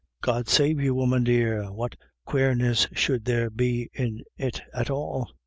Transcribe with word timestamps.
"God 0.23 0.47
save 0.49 0.79
you, 0.81 0.95
woman 0.95 1.23
dear, 1.25 1.71
what 1.71 1.95
quareness 2.25 2.87
should 2.91 3.23
there 3.25 3.51
be 3.51 3.91
in 3.93 4.23
it 4.35 4.59
at 4.73 4.89
all?" 4.89 5.29